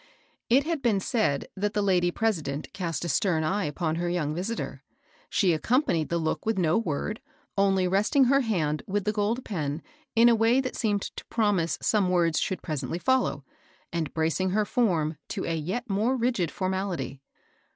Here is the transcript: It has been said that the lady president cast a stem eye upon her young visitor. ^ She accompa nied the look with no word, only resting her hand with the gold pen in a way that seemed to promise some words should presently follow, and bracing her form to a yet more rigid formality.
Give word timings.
It 0.49 0.63
has 0.63 0.79
been 0.79 0.99
said 0.99 1.45
that 1.55 1.75
the 1.75 1.81
lady 1.83 2.09
president 2.09 2.73
cast 2.73 3.05
a 3.05 3.07
stem 3.07 3.43
eye 3.43 3.65
upon 3.65 3.97
her 3.97 4.09
young 4.09 4.33
visitor. 4.33 4.81
^ 4.95 4.95
She 5.29 5.55
accompa 5.55 5.89
nied 5.93 6.09
the 6.09 6.17
look 6.17 6.43
with 6.43 6.57
no 6.57 6.75
word, 6.75 7.21
only 7.55 7.87
resting 7.87 8.23
her 8.23 8.41
hand 8.41 8.81
with 8.87 9.03
the 9.03 9.11
gold 9.11 9.45
pen 9.45 9.83
in 10.15 10.27
a 10.27 10.33
way 10.33 10.59
that 10.59 10.75
seemed 10.75 11.03
to 11.03 11.25
promise 11.27 11.77
some 11.83 12.09
words 12.09 12.39
should 12.39 12.63
presently 12.63 12.97
follow, 12.97 13.45
and 13.93 14.11
bracing 14.11 14.49
her 14.49 14.65
form 14.65 15.17
to 15.27 15.45
a 15.45 15.55
yet 15.55 15.87
more 15.87 16.17
rigid 16.17 16.49
formality. 16.49 17.21